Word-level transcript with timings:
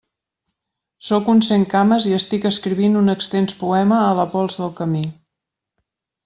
Sóc 1.09 1.27
un 1.33 1.43
centcames 1.47 2.07
i 2.11 2.15
estic 2.19 2.47
escrivint 2.51 2.97
un 3.03 3.15
extens 3.15 3.57
poema 3.61 4.01
a 4.07 4.09
la 4.21 4.27
pols 4.33 4.59
del 4.63 4.73
camí. 4.81 5.05